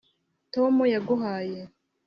[0.53, 1.61] tom yaguhaye